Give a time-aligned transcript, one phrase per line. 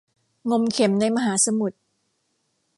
[0.49, 1.77] งมเข็มในมหาสมุทร